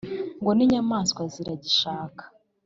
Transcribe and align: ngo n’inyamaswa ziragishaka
ngo 0.41 0.51
n’inyamaswa 0.53 1.21
ziragishaka 1.33 2.23